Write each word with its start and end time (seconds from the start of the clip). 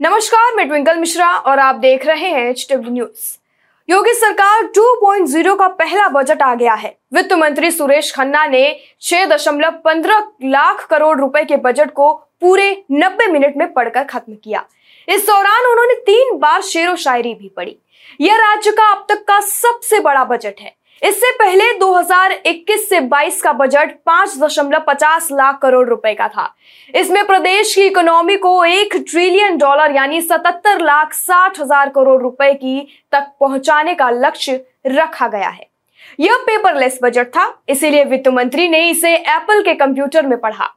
नमस्कार, 0.00 0.54
मैं 0.54 0.66
ट्विंकल 0.68 0.96
मिश्रा 0.96 1.28
और 1.30 1.58
आप 1.58 1.74
देख 1.74 2.06
रहे 2.06 2.28
हैं 2.28 2.50
एच 2.50 2.66
न्यूज़ 2.72 3.38
योगी 3.88 4.12
सरकार 4.12 4.62
2.0 4.62 5.58
का 5.58 5.68
पहला 5.68 6.08
बजट 6.08 6.42
आ 6.42 6.54
गया 6.54 6.74
है। 6.74 6.96
वित्त 7.14 7.32
मंत्री 7.32 7.70
सुरेश 7.70 8.12
खन्ना 8.14 8.46
ने 8.46 8.80
6.15 9.00 10.32
लाख 10.44 10.86
करोड़ 10.86 11.18
रुपए 11.18 11.44
के 11.44 11.56
बजट 11.56 11.90
को 11.90 12.12
पूरे 12.40 12.84
90 12.90 13.26
मिनट 13.26 13.56
में 13.56 13.72
पढ़कर 13.72 14.04
खत्म 14.04 14.34
किया। 14.44 14.64
इस 15.08 15.26
दौरान 15.26 15.70
उन्होंने 15.70 15.94
तीन 15.94 16.38
बार 16.38 16.62
शेर 16.62 16.96
शायरी 16.96 17.34
भी 17.34 17.52
पढ़ी। 17.56 17.76
यह 18.20 18.36
राज्य 18.36 18.70
का 18.70 18.90
अब 18.92 19.06
तक 19.08 19.24
का 19.24 19.40
सबसे 19.40 20.00
बड़ा 20.00 20.24
बजट 20.24 20.60
है। 20.60 20.74
इससे 21.02 21.30
पहले 21.32 21.64
2021 21.78 22.88
से 22.88 23.00
22 23.02 23.40
का 23.42 23.52
बजट 23.52 23.94
पाँच 24.06 24.36
दशमलव 24.38 24.84
पचास 24.86 25.28
लाख 25.32 25.58
करोड़ 25.62 25.88
रुपए 25.88 26.12
का 26.14 26.28
था। 26.28 26.54
इसमें 26.94 27.26
प्रदेश 27.26 27.74
की 27.74 27.82
इकोनॉमी 27.82 28.36
को 28.36 28.64
एक 28.64 28.96
ट्रिलियन 29.10 29.56
डॉलर 29.58 29.94
यानी 29.96 30.20
सतहत्तर 30.20 30.80
लाख 30.80 31.12
साठ 31.14 31.60
हज़ार 31.60 31.88
करोड़ 31.88 32.20
रुपए 32.22 32.52
की 32.54 32.80
तक 33.12 33.30
पहुँचाने 33.40 33.94
का 33.94 34.10
लक्ष्य 34.10 34.60
रखा 34.86 35.28
गया 35.28 35.48
है। 35.48 35.68
यह 36.20 36.36
पेपरलेस 36.46 36.98
बजट 37.02 37.28
था, 37.28 37.62
इसीलिए 37.68 38.04
वित्त 38.04 38.28
मंत्री 38.28 38.68
ने 38.68 38.88
इसे 38.90 39.14
एप्पल 39.14 39.62
के 39.62 39.74
कंप्यूटर 39.74 40.26
में 40.26 40.38
पढ़ा। 40.40 40.72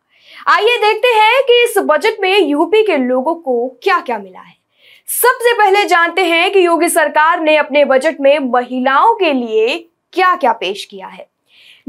आइए 0.47 0.77
देखते 0.77 1.07
हैं 1.09 1.43
कि 1.43 1.63
इस 1.63 1.77
बजट 1.85 2.21
में 2.21 2.39
यूपी 2.39 2.83
के 2.83 2.97
लोगों 2.97 3.35
को 3.35 3.67
क्या 3.83 3.99
क्या 3.99 4.17
मिला 4.17 4.39
है। 4.39 4.57
सबसे 5.09 5.53
पहले 5.53 5.85
जानते 5.85 6.25
हैं 6.25 6.51
कि 6.51 6.65
योगी 6.65 6.89
सरकार 6.89 7.39
ने 7.41 7.55
अपने 7.57 7.85
बजट 7.85 8.19
में 8.21 8.37
महिलाओं 8.41 9.13
के 9.15 9.33
लिए 9.33 9.85
क्या 10.13 10.35
क्या 10.35 10.51
पेश 10.51 10.85
किया 10.85 11.07
है? 11.07 11.27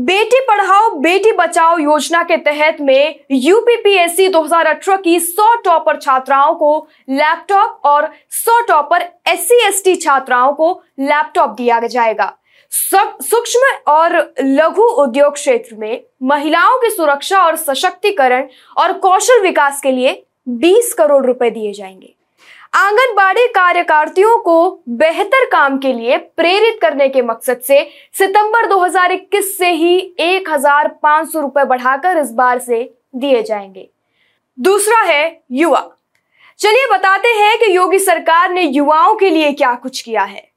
बेटी 0.00 0.40
पढ़ाओ, 0.40 0.90
बेटी 0.90 1.32
बचाओ 1.32 1.78
योजना 1.78 2.22
के 2.22 2.36
तहत 2.36 2.76
में 2.80 3.20
यूपीपीएससी 3.30 4.28
2018 4.28 4.96
की 4.96 5.18
100 5.20 5.54
टॉपर 5.64 5.96
छात्राओं 5.96 6.54
को 6.54 6.88
लैपटॉप 7.10 7.80
और 7.84 8.10
100 8.30 8.60
टॉपर 8.68 9.02
एस 9.28 9.48
सी 9.48 9.96
छात्राओं 9.96 10.52
को 10.52 10.82
लैपटॉप 11.00 11.50
दिया 11.50 11.80
जाएगा। 11.80 12.36
सूक्ष्म 12.72 13.92
और 13.92 14.34
लघु 14.40 14.82
उद्योग 14.82 15.34
क्षेत्र 15.34 15.76
में 15.76 16.00
महिलाओं 16.22 16.78
की 16.78 16.90
सुरक्षा 16.90 17.42
और 17.42 17.56
सशक्तिकरण 17.56 18.48
और 18.76 18.92
कौशल 18.92 19.42
विकास 19.42 19.80
के 19.80 19.92
लिए 19.92 20.22
20 20.48 20.92
करोड़ 20.92 21.26
रुपए 21.26 21.50
दिए 21.50 21.72
जाएँगे। 21.72 22.14
आंगनबाड़ी 22.72 23.46
कार्यकर्तियों 23.46 24.36
को 24.38 24.82
बेहतर 24.88 25.44
काम 25.44 25.78
के 25.78 25.92
लिए 25.92 26.16
प्रेरित 26.16 26.78
करने 26.82 27.08
के 27.08 27.22
मकसद 27.22 27.60
से 27.60 27.82
सितंबर 28.18 28.66
2021 28.66 29.50
से 29.58 29.70
ही 29.70 29.98
एक 30.20 30.50
हज़ार 30.50 30.88
पाँच 31.02 31.32
सौ 31.32 31.40
रुपए 31.40 31.64
बढ़ाकर 31.64 32.18
इस 32.18 32.30
बार 32.30 32.58
से 32.58 32.82
दिए 33.16 33.42
जाएँगे। 33.42 33.88
दूसरा 34.58 35.00
है 35.00 35.42
युवा। 35.52 35.82
चलिए 36.60 36.86
बताते 36.92 37.28
हैं 37.28 37.58
कि 37.58 37.76
योगी 37.76 37.98
सरकार 37.98 38.52
ने 38.52 38.62
युवाओं 38.62 39.14
के 39.14 39.30
लिए 39.30 39.52
क्या 39.52 39.74
कुछ 39.74 40.00
किया 40.00 40.22
है। 40.22 40.48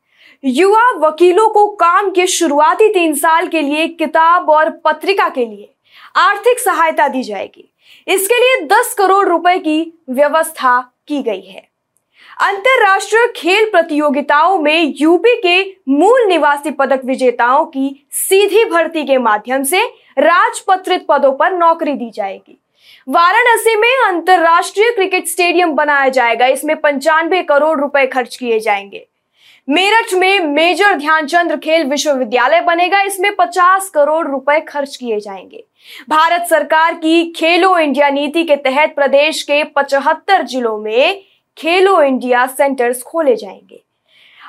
युवा 0.44 0.90
वकीलों 1.00 1.50
को 1.50 1.68
काम 1.76 2.10
के 2.12 2.28
शुरुआती 2.28 2.90
तीन 2.90 3.16
साल 3.16 3.48
के 3.48 3.62
लिए 3.62 3.88
किताब 3.88 4.50
और 4.50 4.70
पत्रिका 4.86 5.30
के 5.30 5.46
लिए 5.46 5.74
आर्थिक 6.16 6.60
सहायता 6.60 7.08
दी 7.08 7.24
जाएगी। 7.24 7.70
इसके 8.08 8.40
लिए 8.40 8.66
दस 8.68 8.94
करोड़ 8.94 9.28
रुपए 9.28 9.60
की 9.60 9.94
व्यवस्था 10.10 10.80
की 11.08 11.22
गई 11.24 11.42
है। 11.42 11.73
अंतरराष्ट्रीय 12.42 13.28
खेल 13.36 13.70
प्रतियोगिताओं 13.70 14.58
में 14.60 14.94
यूपी 14.98 15.36
के 15.36 15.76
मूल 15.90 16.26
निवासी 16.28 16.72
पदक 16.72 17.02
विजेताओं 17.06 17.66
की 17.66 18.08
सीधी 18.12 18.66
भर्ती 18.66 19.04
के 19.04 19.18
माध्यम 19.18 19.64
से 19.64 19.84
राजपत्रित 20.20 21.06
पदों 21.10 21.32
पर 21.32 21.52
नौकरी 21.52 21.94
दी 21.94 22.10
जाएगी। 22.10 22.60
वाराणसी 23.10 23.76
में 23.76 23.94
अंतरराष्ट्रीय 24.08 24.92
क्रिकेट 24.92 25.28
स्टेडियम 25.28 25.74
बनाया 25.74 26.10
जाएगा। 26.10 26.48
इसमें 26.48 26.76
पंचानवे 26.82 27.44
करोड़ 27.44 27.80
रुपए 27.80 28.06
खर्च 28.08 28.36
किए 28.36 28.60
जाएँगे। 28.60 29.08
मेरठ 29.70 30.14
में 30.14 30.40
मेजर 30.40 30.94
ध्यानचंद्र 30.94 31.58
खेल 31.58 31.84
विश्वविद्यालय 31.84 32.62
बनेगा। 32.62 33.02
इसमें 33.02 33.36
50 33.36 33.90
करोड़ 33.90 34.28
रुपए 34.28 34.60
खर्च 34.60 34.96
किए 34.96 35.20
जाएँगे। 35.20 35.64
भारत 36.10 36.48
सरकार 36.50 36.94
की 36.94 37.32
खेलो 37.32 37.78
इंडिया 37.78 38.10
नीति 38.10 38.44
के 38.44 38.56
तहत 38.56 38.96
प्रदेश 38.96 39.44
के 39.44 39.64
75 39.64 40.42
जिलों 40.42 40.78
में 40.78 41.24
खेलो 41.58 42.02
इंडिया 42.02 42.46
सेंटर्स 42.48 43.02
खोले 43.02 43.36
जाएँगे। 43.36 43.84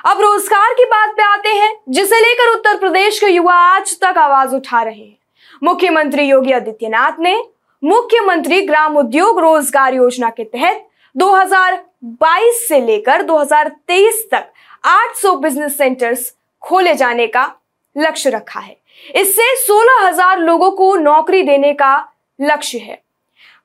अब 0.05 0.21
रोज़गार 0.21 0.73
की 0.73 0.85
बात 0.85 1.13
पे 1.17 1.23
आते 1.23 1.49
हैं 1.49 1.75
जिसे 1.89 2.19
लेकर 2.19 2.51
उत्तर 2.51 2.77
प्रदेश 2.77 3.19
के 3.19 3.27
युवा 3.27 3.55
आज 3.55 3.97
तक 4.01 4.17
आवाज़ 4.17 4.55
उठा 4.55 4.81
रहे 4.81 4.95
हैं। 4.95 5.17
मुख्यमंत्री 5.61 6.23
योगी 6.23 6.51
आदित्यनाथ 6.51 7.19
ने 7.19 7.35
मुख्यमंत्री 7.83 8.61
ग्राम 8.61 8.97
उद्योग 8.97 9.39
रोज़गार 9.39 9.93
योजना 9.93 10.29
के 10.29 10.43
तहत 10.43 10.85
2022 11.15 12.67
से 12.67 12.79
लेकर 12.81 13.21
2023 13.21 14.23
तक 14.31 14.51
800 14.83 15.35
बिज़नेस 15.35 15.77
सेंटर्स 15.77 16.33
खोले 16.63 16.93
जाने 16.93 17.27
का 17.27 17.51
लक्ष्य 17.95 18.29
रखा 18.29 18.59
है। 18.59 18.75
इससे 19.15 19.55
16,000 19.57 20.39
लोगों 20.39 20.71
को 20.71 20.95
नौकरी 20.95 21.41
देने 21.43 21.73
का 21.73 21.95
लक्ष्य 22.39 22.77
है। 22.77 23.01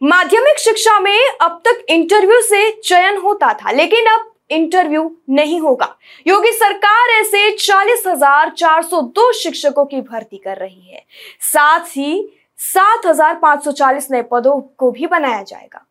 माध्यमिक 0.03 0.59
शिक्षा 0.59 0.99
में 1.01 1.19
अब 1.41 1.61
तक 1.65 1.85
इंटरव्यू 1.91 2.41
से 2.41 2.71
चयन 2.75 3.17
होता 3.17 3.53
था, 3.55 3.71
लेकिन 3.71 4.07
अब 4.07 4.31
इंटरव्यू 4.51 5.11
नहीं 5.31 5.61
होगा। 5.61 5.95
योगी 6.27 6.53
सरकार 6.53 7.11
ऐसे 7.11 7.51
चालीस 7.57 8.07
हज़ार 8.07 8.51
चार 8.51 8.83
सौ 8.83 9.01
दो 9.01 9.33
शिक्षकों 9.33 9.85
की 9.85 10.01
भर्ती 10.01 10.37
कर 10.37 10.57
रही 10.57 10.81
है। 10.83 11.05
साथ 11.43 11.87
ही 11.89 12.33
सात 12.59 13.07
हज़ार 13.07 13.35
पाँच 13.35 13.65
सौ 13.65 13.73
चालीस 13.73 14.11
नए 14.11 14.23
पदों 14.23 14.61
को 14.79 14.91
भी 14.91 15.07
बनाया 15.07 15.43
जाएगा। 15.43 15.85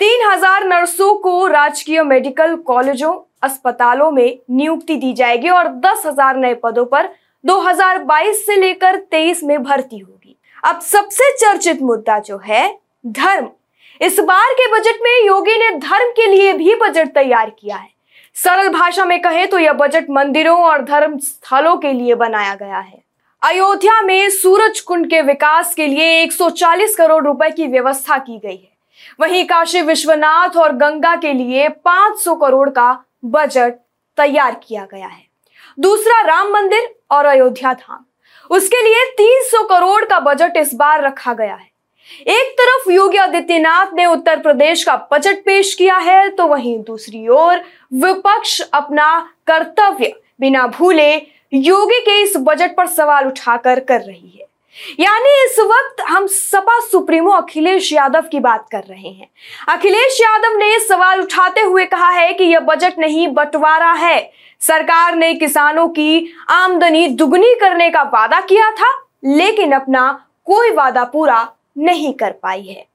तीन 0.00 0.28
हज़ार 0.28 0.64
नर्सों 0.64 1.14
को 1.14 1.46
राजकीय 1.46 2.02
मेडिकल 2.02 2.56
कॉलेजों, 2.56 3.14
अस्पतालों 3.42 4.10
में 4.10 4.38
नियुक्ति 4.50 4.96
दी 4.96 5.12
जाएगी 5.12 5.48
और 5.48 5.68
दस 5.80 6.02
हज़ार 6.06 6.36
नए 6.36 6.54
पदों 6.54 6.84
पर 6.86 7.14
2022 7.44 8.46
से 8.46 8.56
लेकर 8.56 8.96
23 9.12 9.42
में 9.42 9.62
भर्ती 9.62 9.98
होगी। 9.98 10.36
अब 10.62 10.80
सबसे 10.82 11.36
चर्चित 11.36 11.82
मुद्दा 11.82 12.18
जो 12.18 12.40
है 12.44 12.70
धर्म। 13.06 13.48
इस 14.00 14.18
बार 14.20 14.52
के 14.52 14.66
बजट 14.72 14.98
में 15.02 15.26
योगी 15.26 15.58
ने 15.58 15.70
धर्म 15.70 16.10
के 16.10 16.26
लिए 16.26 16.52
भी 16.52 16.74
बजट 16.74 17.08
तैयार 17.08 17.50
किया 17.50 17.76
है। 17.76 17.90
सरल 18.34 18.68
भाषा 18.68 19.04
में 19.04 19.20
कहें 19.22 19.48
तो 19.48 19.58
यह 19.58 19.72
बजट 19.72 20.06
मंदिरों 20.10 20.58
और 20.64 20.82
धर्म 20.82 21.18
स्थलों 21.18 21.76
के 21.76 21.92
लिए 21.92 22.14
बनाया 22.14 22.54
गया 22.54 22.78
है। 22.78 23.02
अयोध्या 23.42 24.00
में 24.00 24.30
सूरज 24.30 24.80
कुंड 24.80 25.10
के 25.10 25.22
विकास 25.22 25.74
के 25.74 25.86
लिए 25.86 26.22
140 26.22 26.96
करोड़ 26.96 27.24
रुपए 27.24 27.50
की 27.50 27.66
व्यवस्था 27.66 28.18
की 28.18 28.38
गई 28.38 28.56
है। 28.56 28.70
वहीं 29.20 29.44
काशी 29.44 29.80
विश्वनाथ 29.80 30.56
और 30.56 30.72
गंगा 30.72 31.16
के 31.16 31.32
लिए 31.32 31.68
500 31.68 32.34
करोड़ 32.36 32.70
का 32.70 33.04
बजट 33.24 33.74
तैयार 34.18 34.60
किया 34.68 34.84
गया 34.84 35.06
है। 35.06 35.26
दूसरा 35.80 36.20
राम 36.20 36.52
मंदिर 36.52 36.94
और 37.10 37.24
अयोध्या 37.24 37.72
धाम। 37.72 38.04
उसके 38.50 38.82
लिए 38.82 39.04
300 39.04 39.62
करोड़ 39.62 40.04
का 40.04 40.20
बजट 40.20 40.56
इस 40.56 40.74
बार 40.74 41.02
रखा 41.02 41.34
गया 41.34 41.54
है। 41.54 41.71
एक 42.20 42.52
तरफ़ 42.60 42.90
योगी 42.90 43.18
आदित्यनाथ 43.18 43.94
ने 43.94 44.06
उत्तर 44.06 44.40
प्रदेश 44.40 44.84
का 44.84 44.96
बजट 45.12 45.44
पेश 45.44 45.74
किया 45.74 45.96
है 45.96 46.28
तो 46.28 46.46
वहीं 46.46 46.78
दूसरी 46.82 47.26
ओर 47.28 47.60
विपक्ष 47.94 48.60
अपना 48.72 49.08
कर्तव्य 49.46 50.12
बिना 50.40 50.66
भूले 50.68 51.14
योगी 51.52 52.00
के 52.00 52.20
इस 52.22 52.36
बजट 52.36 52.76
पर 52.76 52.86
सवाल 52.86 53.26
उठाकर 53.26 53.80
कर 53.80 54.00
रही 54.00 54.30
है। 54.30 54.46
यानी 55.00 55.30
इस 55.44 55.58
वक्त 55.60 56.00
हम 56.00 56.26
सपा 56.26 56.78
सुप्रीमो 56.80 57.30
अखिलेश 57.30 57.92
यादव 57.92 58.22
की 58.22 58.40
बात 58.40 58.66
कर 58.72 58.82
रहे 58.88 59.08
हैं। 59.08 59.28
अखिलेश 59.68 60.20
यादव 60.20 60.56
ने 60.58 60.78
सवाल 60.80 61.20
उठाते 61.20 61.60
हुए 61.60 61.84
कहा 61.84 62.10
है 62.10 62.32
कि 62.32 62.44
यह 62.44 62.60
बजट 62.60 62.98
नहीं, 62.98 63.28
बंटवारा 63.28 63.92
है। 63.92 64.30
सरकार 64.60 65.14
ने 65.14 65.32
किसानों 65.34 65.88
की 65.88 66.34
आमदनी 66.50 67.06
दुगनी 67.08 67.54
करने 67.54 67.90
का 67.90 68.02
वादा 68.04 68.40
किया 68.40 68.70
था, 68.70 68.92
लेकिन 69.24 69.72
अपना 69.72 70.10
कोई 70.44 70.70
वादा 70.70 71.04
पूरा 71.04 71.48
नहीं 71.76 72.12
कर 72.14 72.32
पाई 72.32 72.62
है। 72.62 72.86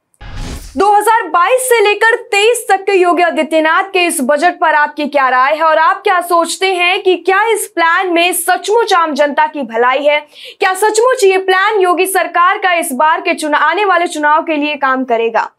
2022 0.78 1.62
से 1.62 1.80
लेकर 1.82 2.16
23 2.24 2.66
तक 2.70 2.84
के 2.86 2.94
योगी 2.94 3.24
आदित्यनाथ 3.24 3.84
के 3.84 4.06
इस 4.06 4.18
बजट 4.22 4.60
पर 4.60 4.76
आपकी 4.76 5.08
क्या 5.08 5.30
राय 5.30 5.56
है 5.56 5.64
और 5.64 5.78
आप 5.78 6.02
क्या 6.04 6.20
सोचते 6.22 6.74
हैं 6.74 7.02
कि 7.04 7.16
क्या 7.16 7.42
इस 7.50 7.68
प्लान 7.68 8.14
में 8.14 8.34
सचमुच 8.34 8.94
आम 8.94 9.14
जनता 9.14 9.48
की 9.48 9.64
भलाई 9.64 10.04
है? 10.04 10.20
क्या 10.60 10.74
सचमुच 10.74 11.24
ये 11.24 11.38
प्लान 11.38 11.80
योगी 11.80 12.06
सरकार 12.06 12.58
का 12.58 12.74
इस 12.74 12.92
बार 12.92 13.22
के 13.22 13.34
चुनाव 13.34 13.62
आने 13.62 13.86
वाले 13.86 14.08
चुनाव 14.08 14.44
के 14.44 14.58
लिए 14.58 14.76
काम 14.76 15.04
करेगा? 15.04 15.50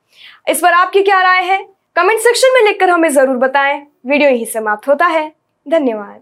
इस 0.48 0.60
पर 0.60 0.72
आपकी 0.72 1.02
क्या 1.02 1.20
राय 1.22 1.42
है? 1.42 1.58
कमेंट 1.96 2.20
सेक्शन 2.20 2.54
में 2.54 2.62
लिखकर 2.62 2.90
हमें 2.90 3.08
ज़रूर 3.08 3.36
बताएँ। 3.36 3.86
वीडियो 4.06 4.30
यही 4.30 4.44
समाप्त 4.44 4.88
होता 4.88 5.06
है। 5.06 5.32
धन्यवाद। 5.66 6.20